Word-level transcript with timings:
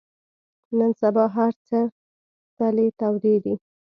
نن 0.77 0.91
سبا 1.01 1.25
هر 1.35 1.53
څه 1.67 1.79
تلې 2.57 2.87
تودې 2.99 3.35
دي. 3.43 3.55